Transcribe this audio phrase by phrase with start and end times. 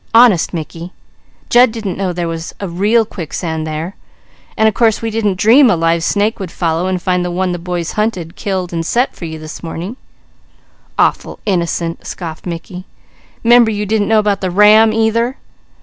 [0.15, 0.93] Honest Mickey,
[1.51, 3.95] Jud didn't know there was a real quicksand there,
[4.57, 7.51] and of course we didn't dream a live snake would follow and find the one
[7.51, 9.97] the boys hunted, killed, and set for you this morning"
[10.97, 12.85] "Awful innocent!" scoffed Mickey.
[13.43, 15.37] "'Member you didn't know about the ram either?"